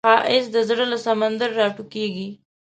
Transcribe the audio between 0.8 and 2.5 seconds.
له سمندر راټوکېږي